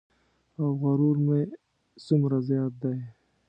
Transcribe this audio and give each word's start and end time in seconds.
او 0.59 0.67
غرور 0.81 1.17
مې 1.25 1.39
څومره 2.05 2.37
زیات 2.47 2.73
دی. 2.83 2.97